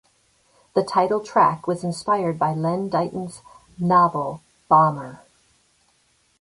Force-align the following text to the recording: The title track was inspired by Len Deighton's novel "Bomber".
The 0.73 0.81
title 0.81 1.19
track 1.23 1.67
was 1.67 1.83
inspired 1.83 2.39
by 2.39 2.53
Len 2.53 2.89
Deighton's 2.89 3.43
novel 3.77 4.41
"Bomber". 4.67 5.21